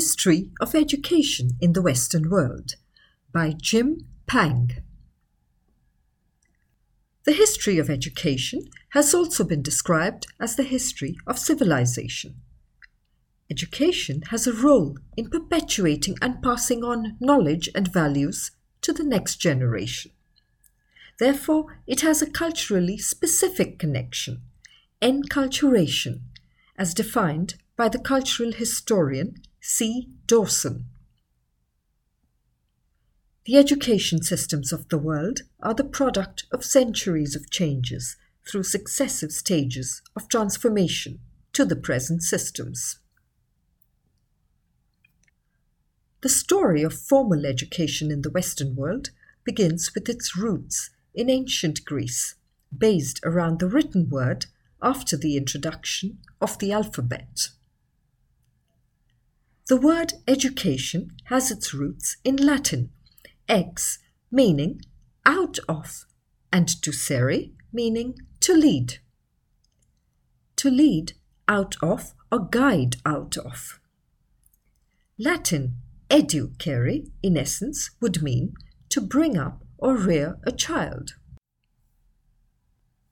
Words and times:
History 0.00 0.48
of 0.62 0.74
Education 0.74 1.58
in 1.60 1.74
the 1.74 1.82
Western 1.82 2.30
World 2.30 2.76
by 3.34 3.52
Jim 3.52 4.06
Pang. 4.26 4.70
The 7.24 7.34
history 7.34 7.76
of 7.76 7.90
education 7.90 8.70
has 8.94 9.12
also 9.12 9.44
been 9.44 9.60
described 9.60 10.26
as 10.40 10.56
the 10.56 10.62
history 10.62 11.18
of 11.26 11.38
civilization. 11.38 12.36
Education 13.50 14.22
has 14.30 14.46
a 14.46 14.54
role 14.54 14.96
in 15.18 15.28
perpetuating 15.28 16.16
and 16.22 16.42
passing 16.42 16.82
on 16.82 17.18
knowledge 17.20 17.68
and 17.74 17.92
values 17.92 18.52
to 18.80 18.94
the 18.94 19.04
next 19.04 19.36
generation. 19.36 20.12
Therefore, 21.18 21.78
it 21.86 22.00
has 22.00 22.22
a 22.22 22.30
culturally 22.30 22.96
specific 22.96 23.78
connection, 23.78 24.40
enculturation, 25.02 26.20
as 26.78 26.94
defined 26.94 27.56
by 27.76 27.90
the 27.90 27.98
cultural 27.98 28.52
historian 28.52 29.34
C. 29.72 30.08
Dawson. 30.26 30.86
The 33.44 33.56
education 33.56 34.20
systems 34.20 34.72
of 34.72 34.88
the 34.88 34.98
world 34.98 35.42
are 35.62 35.74
the 35.74 35.84
product 35.84 36.44
of 36.50 36.64
centuries 36.64 37.36
of 37.36 37.52
changes 37.52 38.16
through 38.44 38.64
successive 38.64 39.30
stages 39.30 40.02
of 40.16 40.28
transformation 40.28 41.20
to 41.52 41.64
the 41.64 41.76
present 41.76 42.24
systems. 42.24 42.98
The 46.22 46.28
story 46.28 46.82
of 46.82 46.92
formal 46.92 47.46
education 47.46 48.10
in 48.10 48.22
the 48.22 48.30
Western 48.30 48.74
world 48.74 49.10
begins 49.44 49.94
with 49.94 50.08
its 50.08 50.36
roots 50.36 50.90
in 51.14 51.30
ancient 51.30 51.84
Greece, 51.84 52.34
based 52.76 53.20
around 53.24 53.60
the 53.60 53.68
written 53.68 54.10
word 54.10 54.46
after 54.82 55.16
the 55.16 55.36
introduction 55.36 56.18
of 56.40 56.58
the 56.58 56.72
alphabet. 56.72 57.50
The 59.70 59.76
word 59.76 60.14
education 60.26 61.12
has 61.26 61.52
its 61.52 61.72
roots 61.72 62.16
in 62.24 62.34
Latin 62.34 62.90
ex 63.48 64.00
meaning 64.28 64.80
out 65.24 65.60
of, 65.68 66.06
and 66.52 66.66
ducere 66.66 67.52
meaning 67.72 68.16
to 68.40 68.52
lead. 68.52 68.98
To 70.56 70.70
lead 70.72 71.12
out 71.46 71.76
of 71.80 72.14
or 72.32 72.48
guide 72.48 72.96
out 73.06 73.36
of. 73.36 73.78
Latin 75.16 75.76
educere, 76.10 77.08
in 77.22 77.36
essence, 77.36 77.90
would 78.00 78.24
mean 78.24 78.54
to 78.88 79.00
bring 79.00 79.38
up 79.38 79.62
or 79.78 79.96
rear 79.96 80.40
a 80.42 80.50
child. 80.50 81.14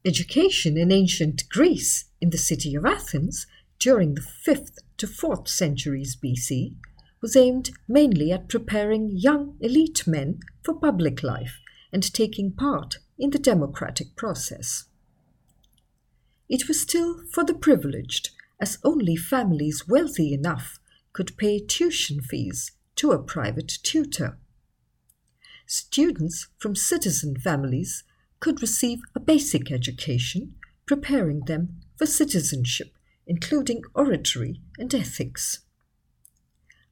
Education 0.04 0.76
in 0.76 0.90
ancient 0.90 1.48
Greece, 1.50 2.06
in 2.20 2.30
the 2.30 2.36
city 2.36 2.74
of 2.74 2.84
Athens, 2.84 3.46
during 3.78 4.14
the 4.14 4.20
5th 4.46 4.78
to 4.96 5.06
4th 5.06 5.48
centuries 5.48 6.16
BC, 6.16 6.74
was 7.20 7.36
aimed 7.36 7.70
mainly 7.88 8.30
at 8.32 8.48
preparing 8.48 9.10
young 9.12 9.56
elite 9.60 10.06
men 10.06 10.40
for 10.64 10.74
public 10.74 11.22
life 11.22 11.60
and 11.92 12.12
taking 12.12 12.52
part 12.52 12.98
in 13.18 13.30
the 13.30 13.38
democratic 13.38 14.14
process. 14.16 14.84
It 16.48 16.68
was 16.68 16.80
still 16.80 17.22
for 17.32 17.44
the 17.44 17.54
privileged, 17.54 18.30
as 18.60 18.78
only 18.82 19.16
families 19.16 19.86
wealthy 19.86 20.32
enough 20.32 20.78
could 21.12 21.36
pay 21.36 21.60
tuition 21.60 22.20
fees 22.20 22.72
to 22.96 23.12
a 23.12 23.22
private 23.22 23.68
tutor. 23.82 24.38
Students 25.66 26.48
from 26.58 26.74
citizen 26.74 27.36
families 27.36 28.04
could 28.40 28.62
receive 28.62 29.00
a 29.14 29.20
basic 29.20 29.70
education, 29.70 30.54
preparing 30.86 31.40
them 31.46 31.80
for 31.96 32.06
citizenship, 32.06 32.97
including 33.28 33.82
oratory 33.94 34.60
and 34.78 34.92
ethics 34.92 35.60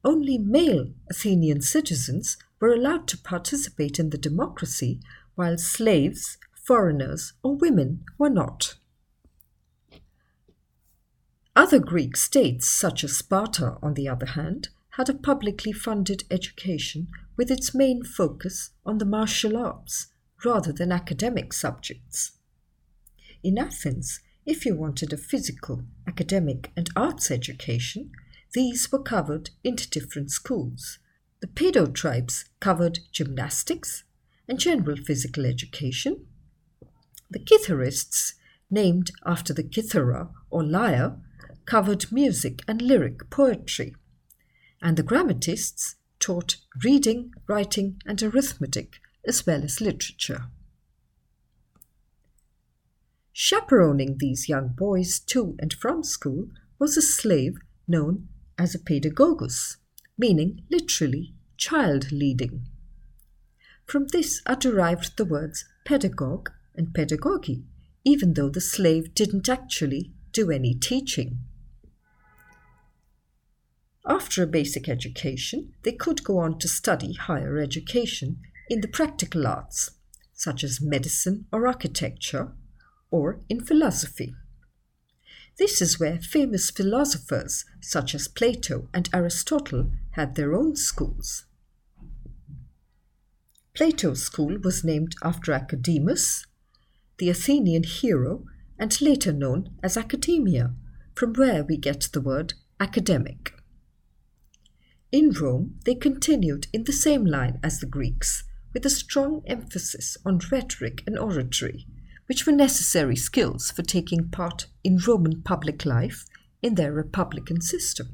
only 0.06 0.38
male 0.38 0.92
Athenian 1.10 1.60
citizens 1.60 2.36
were 2.60 2.72
allowed 2.72 3.08
to 3.08 3.18
participate 3.18 3.98
in 3.98 4.10
the 4.10 4.18
democracy, 4.18 5.00
while 5.34 5.58
slaves, 5.58 6.38
foreigners, 6.54 7.32
or 7.42 7.56
women 7.56 8.04
were 8.16 8.30
not. 8.30 8.76
Other 11.56 11.80
Greek 11.80 12.16
states, 12.16 12.68
such 12.68 13.02
as 13.02 13.16
Sparta, 13.16 13.78
on 13.82 13.94
the 13.94 14.08
other 14.08 14.26
hand, 14.26 14.68
had 14.90 15.08
a 15.08 15.14
publicly 15.14 15.72
funded 15.72 16.22
education 16.30 17.08
with 17.36 17.50
its 17.50 17.74
main 17.74 18.04
focus 18.04 18.70
on 18.84 18.98
the 18.98 19.04
martial 19.04 19.56
arts 19.56 20.06
rather 20.44 20.72
than 20.72 20.92
academic 20.92 21.52
subjects. 21.52 22.32
In 23.42 23.58
Athens, 23.58 24.20
if 24.46 24.64
you 24.64 24.76
wanted 24.76 25.12
a 25.12 25.16
physical, 25.16 25.82
academic, 26.06 26.70
and 26.76 26.88
arts 26.94 27.30
education, 27.30 28.12
these 28.54 28.90
were 28.92 29.02
covered 29.02 29.50
into 29.64 29.90
different 29.90 30.30
schools. 30.30 30.98
The 31.40 31.48
paidotribes 31.48 32.44
covered 32.60 33.00
gymnastics 33.12 34.04
and 34.48 34.58
general 34.58 34.96
physical 34.96 35.44
education. 35.44 36.26
The 37.28 37.40
kitharists, 37.40 38.34
named 38.70 39.10
after 39.24 39.52
the 39.52 39.64
kithara 39.64 40.30
or 40.48 40.62
lyre, 40.64 41.16
covered 41.66 42.10
music 42.12 42.62
and 42.68 42.80
lyric 42.80 43.28
poetry. 43.30 43.96
And 44.80 44.96
the 44.96 45.02
grammatists 45.02 45.96
taught 46.20 46.56
reading, 46.84 47.32
writing, 47.48 48.00
and 48.06 48.22
arithmetic, 48.22 49.00
as 49.26 49.44
well 49.44 49.64
as 49.64 49.80
literature. 49.80 50.44
Chaperoning 53.38 54.16
these 54.16 54.48
young 54.48 54.68
boys 54.68 55.20
to 55.20 55.56
and 55.58 55.70
from 55.74 56.02
school 56.02 56.48
was 56.78 56.96
a 56.96 57.02
slave 57.02 57.58
known 57.86 58.28
as 58.56 58.74
a 58.74 58.78
pedagogus, 58.78 59.76
meaning 60.16 60.62
literally 60.70 61.34
child 61.58 62.10
leading. 62.10 62.62
From 63.84 64.06
this 64.06 64.40
are 64.46 64.56
derived 64.56 65.18
the 65.18 65.26
words 65.26 65.66
pedagogue 65.84 66.48
and 66.74 66.94
pedagogy, 66.94 67.66
even 68.06 68.32
though 68.32 68.48
the 68.48 68.62
slave 68.62 69.14
didn't 69.14 69.50
actually 69.50 70.14
do 70.32 70.50
any 70.50 70.72
teaching. 70.72 71.40
After 74.06 74.44
a 74.44 74.46
basic 74.46 74.88
education, 74.88 75.74
they 75.82 75.92
could 75.92 76.24
go 76.24 76.38
on 76.38 76.58
to 76.60 76.68
study 76.68 77.12
higher 77.12 77.58
education 77.58 78.38
in 78.70 78.80
the 78.80 78.88
practical 78.88 79.46
arts, 79.46 79.90
such 80.32 80.64
as 80.64 80.80
medicine 80.80 81.44
or 81.52 81.66
architecture, 81.66 82.54
or 83.16 83.40
in 83.48 83.60
philosophy. 83.60 84.34
This 85.58 85.80
is 85.80 85.98
where 85.98 86.20
famous 86.20 86.70
philosophers 86.70 87.64
such 87.80 88.14
as 88.14 88.28
Plato 88.28 88.88
and 88.92 89.08
Aristotle 89.14 89.90
had 90.10 90.34
their 90.34 90.54
own 90.54 90.76
schools. 90.76 91.46
Plato's 93.74 94.22
school 94.22 94.58
was 94.62 94.84
named 94.84 95.14
after 95.22 95.52
Academus, 95.52 96.46
the 97.18 97.30
Athenian 97.30 97.84
hero, 97.84 98.44
and 98.78 99.00
later 99.00 99.32
known 99.32 99.70
as 99.82 99.96
Academia, 99.96 100.74
from 101.14 101.32
where 101.32 101.64
we 101.64 101.78
get 101.78 102.08
the 102.12 102.20
word 102.20 102.52
academic. 102.78 103.52
In 105.10 105.30
Rome, 105.30 105.78
they 105.86 105.94
continued 105.94 106.66
in 106.74 106.84
the 106.84 106.92
same 106.92 107.24
line 107.24 107.58
as 107.62 107.80
the 107.80 107.86
Greeks, 107.86 108.44
with 108.74 108.84
a 108.84 108.90
strong 108.90 109.42
emphasis 109.46 110.18
on 110.26 110.40
rhetoric 110.52 111.02
and 111.06 111.18
oratory, 111.18 111.86
which 112.26 112.46
were 112.46 112.52
necessary 112.52 113.16
skills 113.16 113.70
for 113.70 113.82
taking 113.82 114.28
part 114.28 114.66
in 114.82 114.98
Roman 114.98 115.42
public 115.42 115.84
life 115.84 116.24
in 116.62 116.74
their 116.74 116.92
republican 116.92 117.60
system. 117.60 118.08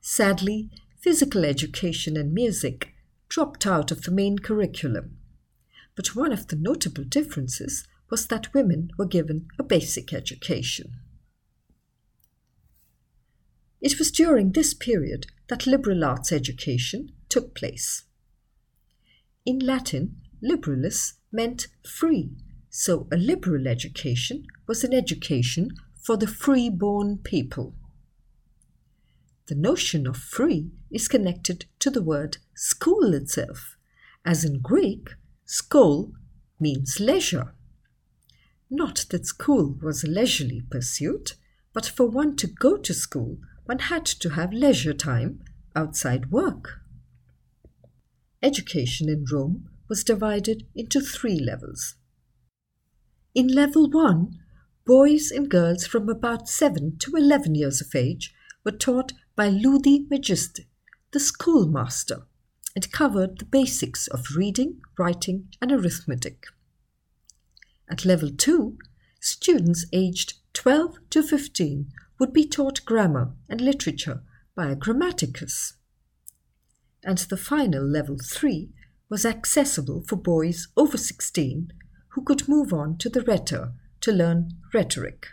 Sadly, 0.00 0.70
physical 0.98 1.44
education 1.44 2.16
and 2.16 2.32
music 2.32 2.92
dropped 3.28 3.66
out 3.66 3.90
of 3.90 4.02
the 4.02 4.10
main 4.10 4.38
curriculum, 4.38 5.18
but 5.94 6.14
one 6.14 6.32
of 6.32 6.48
the 6.48 6.56
notable 6.56 7.04
differences 7.04 7.86
was 8.10 8.28
that 8.28 8.54
women 8.54 8.90
were 8.96 9.06
given 9.06 9.48
a 9.58 9.62
basic 9.62 10.12
education. 10.12 10.92
It 13.80 13.98
was 13.98 14.10
during 14.10 14.52
this 14.52 14.74
period 14.74 15.26
that 15.48 15.66
liberal 15.66 16.04
arts 16.04 16.32
education 16.32 17.12
took 17.28 17.54
place. 17.54 18.04
In 19.44 19.58
Latin, 19.58 20.16
liberalis 20.42 21.14
meant 21.30 21.68
free 21.84 22.30
so, 22.78 23.08
a 23.10 23.16
liberal 23.16 23.66
education 23.66 24.44
was 24.66 24.84
an 24.84 24.92
education 24.92 25.70
for 25.98 26.18
the 26.18 26.26
free-born 26.26 27.16
people. 27.16 27.74
The 29.46 29.54
notion 29.54 30.06
of 30.06 30.18
free 30.18 30.72
is 30.90 31.08
connected 31.08 31.64
to 31.78 31.90
the 31.90 32.02
word 32.02 32.36
school 32.54 33.14
itself, 33.14 33.78
as 34.26 34.44
in 34.44 34.60
Greek, 34.60 35.08
skol 35.46 36.12
means 36.60 37.00
leisure. 37.00 37.54
Not 38.68 39.06
that 39.08 39.24
school 39.24 39.78
was 39.80 40.04
a 40.04 40.10
leisurely 40.10 40.60
pursuit, 40.70 41.36
but 41.72 41.86
for 41.86 42.06
one 42.06 42.36
to 42.36 42.46
go 42.46 42.76
to 42.76 42.92
school, 42.92 43.38
one 43.64 43.78
had 43.78 44.04
to 44.04 44.28
have 44.28 44.52
leisure 44.52 44.92
time 44.92 45.42
outside 45.74 46.30
work. 46.30 46.82
Education 48.42 49.08
in 49.08 49.24
Rome 49.32 49.70
was 49.88 50.04
divided 50.04 50.66
into 50.74 51.00
three 51.00 51.40
levels. 51.40 51.94
In 53.36 53.48
level 53.48 53.90
1, 53.90 54.38
boys 54.86 55.30
and 55.30 55.50
girls 55.50 55.86
from 55.86 56.08
about 56.08 56.48
7 56.48 56.96
to 57.00 57.16
11 57.16 57.54
years 57.54 57.82
of 57.82 57.94
age 57.94 58.34
were 58.64 58.72
taught 58.72 59.12
by 59.36 59.48
Ludi 59.48 60.06
Magister, 60.08 60.62
the 61.12 61.20
schoolmaster, 61.20 62.22
and 62.74 62.90
covered 62.90 63.38
the 63.38 63.44
basics 63.44 64.06
of 64.06 64.36
reading, 64.36 64.80
writing, 64.98 65.48
and 65.60 65.70
arithmetic. 65.70 66.46
At 67.90 68.06
level 68.06 68.30
2, 68.30 68.78
students 69.20 69.84
aged 69.92 70.38
12 70.54 70.96
to 71.10 71.22
15 71.22 71.92
would 72.18 72.32
be 72.32 72.48
taught 72.48 72.86
grammar 72.86 73.34
and 73.50 73.60
literature 73.60 74.22
by 74.54 74.70
a 74.70 74.74
grammaticus. 74.74 75.74
And 77.04 77.18
the 77.18 77.36
final 77.36 77.84
level 77.84 78.16
3 78.16 78.70
was 79.10 79.26
accessible 79.26 80.02
for 80.08 80.16
boys 80.16 80.68
over 80.74 80.96
16 80.96 81.70
who 82.16 82.22
could 82.22 82.48
move 82.48 82.72
on 82.72 82.96
to 82.96 83.10
the 83.10 83.20
rhetor 83.20 83.74
to 84.00 84.10
learn 84.10 84.50
rhetoric. 84.72 85.28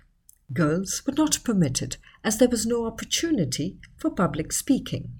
Girls 0.51 1.01
were 1.07 1.13
not 1.13 1.41
permitted 1.45 1.95
as 2.25 2.37
there 2.37 2.49
was 2.49 2.65
no 2.65 2.85
opportunity 2.85 3.79
for 3.95 4.09
public 4.09 4.51
speaking. 4.51 5.13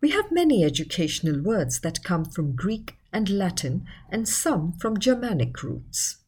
We 0.00 0.10
have 0.10 0.30
many 0.30 0.62
educational 0.62 1.42
words 1.42 1.80
that 1.80 2.04
come 2.04 2.24
from 2.24 2.54
Greek 2.54 2.98
and 3.12 3.28
Latin 3.28 3.84
and 4.08 4.28
some 4.28 4.74
from 4.74 5.00
Germanic 5.00 5.60
roots. 5.64 6.18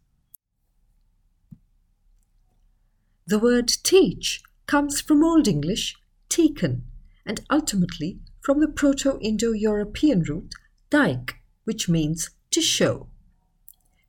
The 3.28 3.38
word 3.38 3.68
teach 3.84 4.42
comes 4.66 5.00
from 5.00 5.22
Old 5.22 5.46
English 5.46 5.94
teken 6.28 6.80
and 7.24 7.42
ultimately 7.48 8.18
from 8.40 8.58
the 8.58 8.66
Proto 8.66 9.20
Indo 9.20 9.52
European 9.52 10.24
root 10.24 10.52
dike, 10.90 11.36
which 11.62 11.88
means 11.88 12.30
to 12.52 12.60
show. 12.60 13.08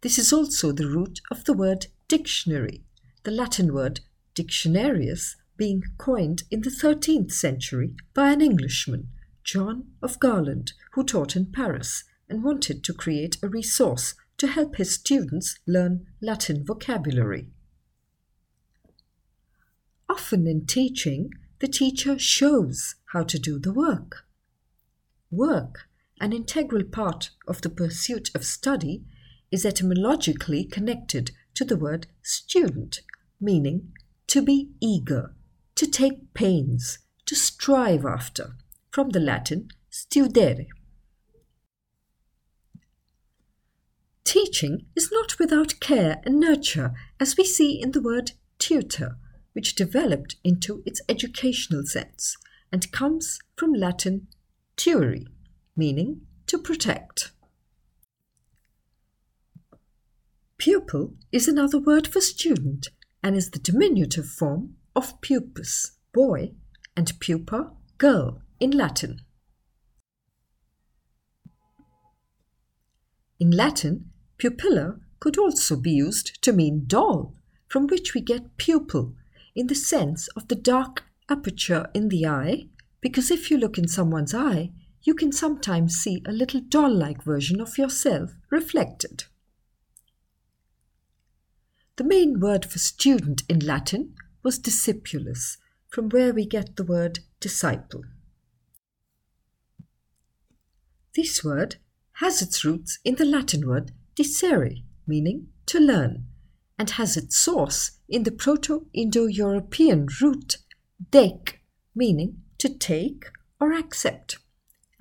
This 0.01 0.18
is 0.18 0.34
also 0.34 0.72
the 0.72 0.88
root 0.88 1.22
of 1.31 1.45
the 1.45 1.54
word 1.54 1.88
dictionary, 2.07 2.84
the 3.24 3.31
Latin 3.31 3.74
word 3.74 4.01
dictionarius 4.36 5.36
being 5.57 5.84
coined 5.98 6.44
in 6.51 6.62
the 6.62 6.69
13th 6.69 7.31
century 7.31 7.95
by 8.13 8.31
an 8.31 8.42
Englishman, 8.42 9.10
John 9.44 9.88
of 10.01 10.19
Garland, 10.19 10.74
who 10.94 11.04
taught 11.04 11.36
in 11.36 11.48
Paris 11.48 12.04
and 12.30 12.44
wanted 12.44 12.84
to 12.84 12.94
create 12.94 13.38
a 13.42 13.48
resource 13.48 14.16
to 14.38 14.48
help 14.48 14.75
his 14.75 14.94
students 14.94 15.60
learn 15.68 16.07
Latin 16.22 16.66
vocabulary. 16.66 17.48
Often 20.10 20.48
in 20.48 20.66
teaching, 20.66 21.31
the 21.60 21.68
teacher 21.68 22.19
shows 22.19 22.95
how 23.13 23.24
to 23.24 23.40
do 23.40 23.57
the 23.60 23.72
work. 23.72 24.25
Work, 25.31 25.88
an 26.23 26.31
integral 26.31 26.85
part 26.85 27.31
of 27.49 27.61
the 27.63 27.69
pursuit 27.69 28.31
of 28.33 28.45
study, 28.45 29.03
is 29.51 29.65
etymologically 29.65 30.63
connected 30.63 31.31
to 31.53 31.65
the 31.65 31.75
word 31.75 32.07
student, 32.21 33.01
meaning 33.41 33.91
to 34.27 34.41
be 34.41 34.69
eager, 34.79 35.35
to 35.75 35.85
take 35.85 36.33
pains, 36.33 36.99
to 37.25 37.35
strive 37.35 38.05
after, 38.05 38.55
from 38.89 39.09
the 39.09 39.19
Latin 39.19 39.67
studere. 39.91 40.67
Teaching 44.23 44.85
is 44.95 45.11
not 45.11 45.37
without 45.37 45.81
care 45.81 46.21
and 46.23 46.39
nurture, 46.39 46.93
as 47.19 47.35
we 47.35 47.43
see 47.43 47.81
in 47.81 47.91
the 47.91 48.01
word 48.01 48.31
tutor, 48.59 49.17
which 49.51 49.75
developed 49.75 50.37
into 50.41 50.83
its 50.85 51.01
educational 51.09 51.83
sense 51.83 52.37
and 52.71 52.93
comes 52.93 53.39
from 53.57 53.73
Latin 53.73 54.27
tuere, 54.77 55.25
meaning 55.75 56.21
to 56.47 56.57
protect. 56.57 57.31
Pupil 60.57 61.13
is 61.31 61.47
another 61.47 61.79
word 61.79 62.07
for 62.07 62.21
student 62.21 62.87
and 63.21 63.35
is 63.35 63.51
the 63.51 63.59
diminutive 63.59 64.25
form 64.25 64.75
of 64.95 65.19
pupus, 65.21 65.91
boy, 66.13 66.51
and 66.95 67.19
pupa, 67.19 67.71
girl, 67.97 68.41
in 68.59 68.71
Latin. 68.71 69.21
In 73.39 73.51
Latin, 73.51 74.11
pupilla 74.37 74.99
could 75.19 75.37
also 75.37 75.75
be 75.75 75.91
used 75.91 76.41
to 76.43 76.53
mean 76.53 76.83
doll, 76.87 77.35
from 77.67 77.87
which 77.87 78.13
we 78.13 78.21
get 78.21 78.57
pupil 78.57 79.15
in 79.55 79.67
the 79.67 79.75
sense 79.75 80.27
of 80.29 80.47
the 80.47 80.55
dark 80.55 81.03
aperture 81.29 81.87
in 81.93 82.09
the 82.09 82.25
eye, 82.25 82.67
because 83.01 83.31
if 83.31 83.49
you 83.49 83.57
look 83.57 83.77
in 83.77 83.87
someone's 83.87 84.33
eye, 84.33 84.71
you 85.03 85.13
can 85.13 85.31
sometimes 85.31 85.95
see 85.95 86.21
a 86.25 86.31
little 86.31 86.61
doll 86.61 86.94
like 86.94 87.23
version 87.23 87.59
of 87.59 87.77
yourself 87.77 88.31
reflected. 88.50 89.25
The 91.97 92.03
main 92.03 92.39
word 92.39 92.65
for 92.65 92.79
student 92.79 93.44
in 93.47 93.59
Latin 93.59 94.15
was 94.41 94.57
discipulus, 94.57 95.57
from 95.89 96.09
where 96.09 96.33
we 96.33 96.45
get 96.45 96.75
the 96.75 96.83
word 96.83 97.19
disciple. 97.39 98.01
This 101.15 101.44
word 101.44 101.75
has 102.13 102.41
its 102.41 102.65
roots 102.65 102.97
in 103.06 103.15
the 103.15 103.25
Latin 103.25 103.67
word 103.67 103.91
discere, 104.15 104.77
meaning 105.06 105.49
to 105.67 105.79
learn, 105.79 106.25
and 106.79 106.89
has 106.91 107.15
its 107.15 107.38
source 107.38 107.91
in 108.09 108.23
the 108.23 108.31
Proto 108.31 108.88
Indo 108.94 109.25
European 109.25 110.07
root 110.21 110.57
dec, 111.11 111.56
meaning 111.94 112.41
to 112.57 112.69
take 112.69 113.25
or 113.59 113.73
accept, 113.73 114.38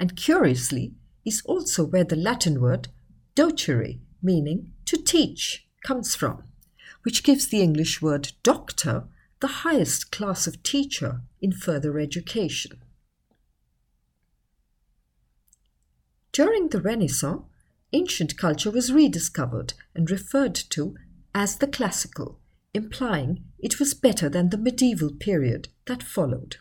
and 0.03 0.17
curiously 0.17 0.93
is 1.25 1.43
also 1.45 1.85
where 1.85 2.03
the 2.03 2.17
Latin 2.17 2.61
word 2.61 2.89
docere, 3.37 4.01
meaning 4.21 4.73
to 4.85 4.97
teach, 4.97 5.69
comes 5.87 6.17
from, 6.17 6.43
which 7.05 7.23
gives 7.23 7.47
the 7.47 7.61
English 7.61 8.03
word 8.03 8.33
doctor 8.43 9.05
the 9.39 9.63
highest 9.63 10.11
class 10.11 10.49
of 10.49 10.61
teacher 10.65 11.21
in 11.41 11.53
further 11.53 12.01
education. 12.01 12.83
During 16.33 16.71
the 16.71 16.81
Renaissance, 16.81 17.43
ancient 17.93 18.37
culture 18.37 18.73
was 18.73 18.93
rediscovered 18.93 19.75
and 19.95 20.11
referred 20.11 20.57
to 20.71 20.97
as 21.33 21.59
the 21.59 21.69
classical, 21.69 22.41
implying 22.75 23.45
it 23.61 23.79
was 23.79 23.95
better 23.95 24.29
than 24.29 24.51
the 24.51 24.59
medieval 24.59 25.13
period 25.13 25.69
that 25.87 26.03
followed. 26.03 26.57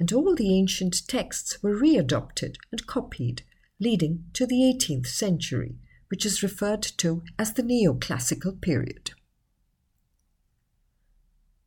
And 0.00 0.12
all 0.12 0.34
the 0.34 0.54
ancient 0.54 1.08
texts 1.08 1.62
were 1.62 1.76
readopted 1.76 2.56
and 2.70 2.86
copied, 2.86 3.42
leading 3.80 4.24
to 4.34 4.46
the 4.46 4.56
18th 4.56 5.06
century, 5.06 5.76
which 6.08 6.24
is 6.24 6.42
referred 6.42 6.82
to 6.82 7.22
as 7.38 7.54
the 7.54 7.62
neoclassical 7.62 8.60
period. 8.60 9.10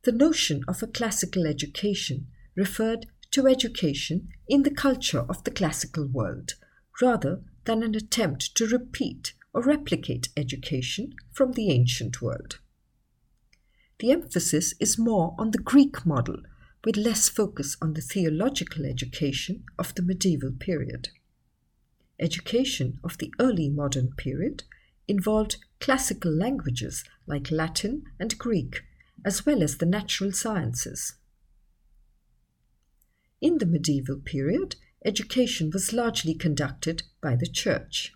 The 0.04 0.12
notion 0.12 0.64
of 0.66 0.82
a 0.82 0.88
classical 0.88 1.46
education 1.46 2.26
referred 2.56 3.06
to 3.30 3.46
education 3.46 4.28
in 4.48 4.62
the 4.62 4.70
culture 4.70 5.24
of 5.28 5.44
the 5.44 5.50
classical 5.50 6.06
world, 6.06 6.54
rather 7.00 7.42
than 7.64 7.82
an 7.82 7.94
attempt 7.94 8.54
to 8.56 8.66
repeat 8.66 9.34
or 9.54 9.62
replicate 9.62 10.28
education 10.36 11.14
from 11.32 11.52
the 11.52 11.70
ancient 11.70 12.20
world. 12.20 12.58
The 14.00 14.10
emphasis 14.10 14.74
is 14.80 14.98
more 14.98 15.34
on 15.38 15.52
the 15.52 15.58
Greek 15.58 16.04
model, 16.04 16.42
with 16.84 16.96
less 16.96 17.28
focus 17.28 17.76
on 17.80 17.94
the 17.94 18.00
theological 18.00 18.84
education 18.84 19.64
of 19.78 19.94
the 19.94 20.02
medieval 20.02 20.52
period. 20.52 21.08
Education 22.18 22.98
of 23.04 23.18
the 23.18 23.32
early 23.38 23.68
modern 23.68 24.12
period 24.16 24.64
involved 25.08 25.56
classical 25.80 26.32
languages 26.32 27.04
like 27.26 27.50
Latin 27.50 28.04
and 28.18 28.38
Greek, 28.38 28.82
as 29.24 29.44
well 29.46 29.62
as 29.62 29.78
the 29.78 29.86
natural 29.86 30.32
sciences. 30.32 31.14
In 33.40 33.58
the 33.58 33.66
medieval 33.66 34.16
period, 34.16 34.76
education 35.04 35.70
was 35.72 35.92
largely 35.92 36.34
conducted 36.34 37.02
by 37.20 37.34
the 37.36 37.46
Church 37.46 38.12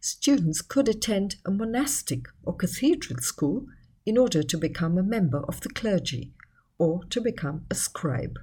students 0.00 0.62
could 0.62 0.88
attend 0.88 1.36
a 1.44 1.50
monastic 1.50 2.26
or 2.42 2.56
cathedral 2.56 3.20
school 3.20 3.66
in 4.06 4.16
order 4.16 4.42
to 4.42 4.56
become 4.56 4.96
a 4.96 5.02
member 5.02 5.44
of 5.46 5.60
the 5.60 5.68
clergy 5.68 6.32
or 6.80 7.04
to 7.10 7.20
become 7.20 7.66
a 7.70 7.74
scribe. 7.74 8.38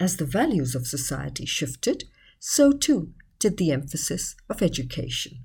As 0.00 0.16
the 0.16 0.24
values 0.24 0.74
of 0.74 0.86
society 0.86 1.44
shifted, 1.44 2.04
so 2.40 2.72
too 2.72 3.12
did 3.38 3.58
the 3.58 3.70
emphasis 3.70 4.34
of 4.48 4.62
education. 4.62 5.40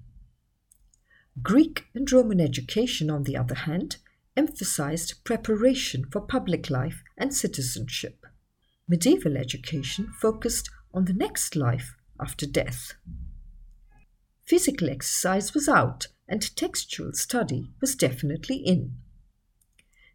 Greek 1.43 1.87
and 1.93 2.09
Roman 2.09 2.39
education, 2.39 3.09
on 3.09 3.23
the 3.23 3.35
other 3.35 3.55
hand, 3.55 3.97
emphasized 4.37 5.21
preparation 5.25 6.05
for 6.09 6.21
public 6.21 6.69
life 6.69 7.03
and 7.17 7.33
citizenship. 7.33 8.25
Medieval 8.87 9.35
education 9.35 10.07
focused 10.21 10.69
on 10.93 11.03
the 11.03 11.13
next 11.13 11.57
life 11.57 11.95
after 12.19 12.45
death. 12.45 12.93
Physical 14.45 14.89
exercise 14.89 15.53
was 15.53 15.67
out 15.67 16.07
and 16.29 16.55
textual 16.55 17.11
study 17.11 17.71
was 17.81 17.95
definitely 17.95 18.55
in. 18.55 18.98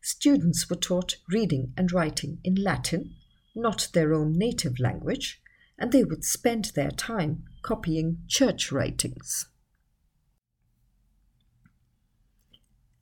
Students 0.06 0.68
were 0.68 0.76
taught 0.76 1.16
reading 1.30 1.72
and 1.78 1.90
writing 1.90 2.38
in 2.44 2.56
Latin, 2.56 3.14
not 3.54 3.88
their 3.94 4.12
own 4.12 4.36
native 4.36 4.78
language, 4.78 5.40
and 5.78 5.92
they 5.92 6.04
would 6.04 6.26
spend 6.26 6.66
their 6.66 6.90
time 6.90 7.44
copying 7.62 8.18
church 8.28 8.70
writings. 8.70 9.46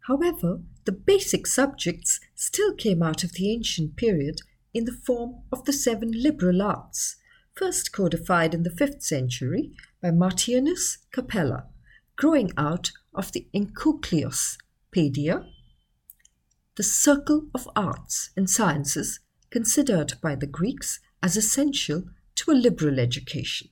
However, 0.07 0.61
the 0.85 0.93
basic 0.93 1.49
subjects 1.49 2.21
still 2.37 2.73
came 2.73 3.03
out 3.03 3.25
of 3.25 3.33
the 3.33 3.51
ancient 3.51 3.97
period 3.97 4.43
in 4.73 4.85
the 4.85 4.93
form 4.93 5.43
of 5.51 5.65
the 5.65 5.73
seven 5.73 6.13
liberal 6.13 6.63
arts, 6.63 7.17
first 7.53 7.91
codified 7.91 8.55
in 8.55 8.63
the 8.63 8.71
5th 8.71 9.03
century 9.03 9.73
by 10.01 10.13
Martianus 10.13 10.99
Capella, 11.11 11.67
growing 12.15 12.53
out 12.57 12.93
of 13.13 13.33
the 13.33 13.49
Enkyklios 13.53 14.57
Paideia, 14.95 15.45
the 16.77 16.83
circle 16.83 17.49
of 17.55 17.69
arts 17.77 18.31
and 18.37 18.49
sciences 18.49 19.21
considered 19.51 20.15
by 20.23 20.35
the 20.35 20.47
Greeks 20.47 21.01
as 21.23 21.37
essential 21.37 22.05
to 22.35 22.51
a 22.51 22.55
liberal 22.55 22.99
education. 22.99 23.69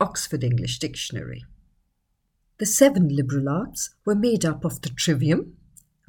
Oxford 0.00 0.42
English 0.42 0.78
Dictionary. 0.78 1.44
The 2.58 2.66
seven 2.66 3.08
liberal 3.08 3.48
arts 3.50 3.90
were 4.06 4.14
made 4.14 4.46
up 4.46 4.64
of 4.64 4.80
the 4.80 4.88
trivium, 4.88 5.56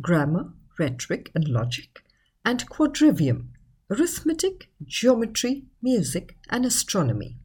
grammar, 0.01 0.53
rhetoric, 0.79 1.29
and 1.35 1.47
logic, 1.47 2.03
and 2.45 2.69
quadrivium, 2.69 3.47
arithmetic, 3.89 4.69
geometry, 4.85 5.65
music, 5.81 6.37
and 6.49 6.65
astronomy. 6.65 7.37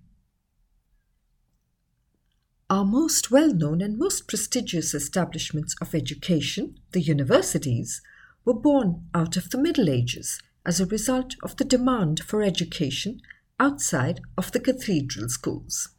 Our 2.71 2.85
most 2.85 3.31
well 3.31 3.53
known 3.53 3.83
and 3.83 3.99
most 3.99 4.29
prestigious 4.29 4.95
establishments 4.95 5.75
of 5.81 5.95
education, 5.95 6.79
the 6.93 7.01
universities, 7.01 8.01
were 8.45 8.55
born 8.55 9.07
out 9.15 9.37
of 9.37 9.51
the 9.51 9.59
Middle 9.59 9.89
Ages 9.89 10.41
as 10.65 10.81
a 10.81 10.87
result 10.87 11.35
of 11.43 11.57
the 11.57 11.65
demand 11.65 12.21
for 12.21 12.43
education 12.43 13.21
outside 13.59 14.21
of 14.37 14.53
the 14.53 14.61
cathedral 14.61 15.29
schools. 15.29 15.91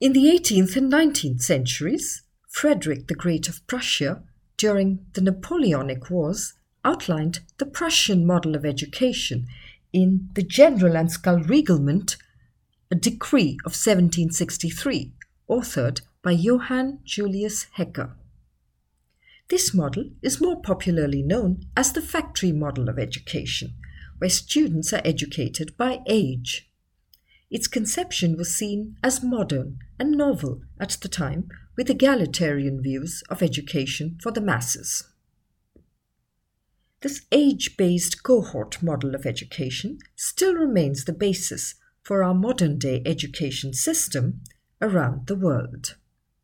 In 0.00 0.12
the 0.12 0.26
18th 0.26 0.76
and 0.76 0.90
19th 0.90 1.42
centuries, 1.42 2.22
Frederick 2.48 3.06
the 3.08 3.14
Great 3.14 3.48
of 3.48 3.66
Prussia, 3.66 4.22
during 4.56 5.06
the 5.12 5.20
Napoleonic 5.20 6.10
Wars, 6.10 6.54
outlined 6.84 7.40
the 7.58 7.66
Prussian 7.66 8.26
model 8.26 8.54
of 8.54 8.64
education 8.64 9.46
in 9.92 10.30
the 10.34 10.42
General-Landschul-Reglement, 10.42 12.16
a 12.90 12.94
decree 12.94 13.58
of 13.66 13.72
1763, 13.72 15.12
authored 15.48 16.00
by 16.22 16.30
Johann 16.32 17.00
Julius 17.04 17.66
Hecker. 17.72 18.16
This 19.50 19.74
model 19.74 20.10
is 20.22 20.40
more 20.40 20.62
popularly 20.62 21.22
known 21.22 21.64
as 21.76 21.92
the 21.92 22.00
factory 22.00 22.52
model 22.52 22.88
of 22.88 23.00
education, 23.00 23.74
where 24.18 24.30
students 24.30 24.92
are 24.92 25.02
educated 25.04 25.76
by 25.76 26.02
age. 26.06 26.70
Its 27.50 27.66
conception 27.66 28.36
was 28.36 28.54
seen 28.54 28.96
as 29.02 29.24
modern 29.24 29.80
and 29.98 30.12
novel 30.12 30.62
at 30.78 30.90
the 31.02 31.08
time 31.08 31.48
with 31.76 31.90
egalitarian 31.90 32.80
views 32.80 33.24
of 33.28 33.42
education 33.42 34.18
for 34.22 34.30
the 34.30 34.40
masses. 34.40 35.08
This 37.00 37.22
age 37.32 37.76
based 37.76 38.22
cohort 38.22 38.80
model 38.80 39.16
of 39.16 39.26
education 39.26 39.98
still 40.14 40.54
remains 40.54 41.04
the 41.04 41.12
basis 41.12 41.74
for 42.04 42.22
our 42.22 42.34
modern 42.34 42.78
day 42.78 43.02
education 43.04 43.72
system 43.72 44.42
around 44.80 45.26
the 45.26 45.34
world. 45.34 45.96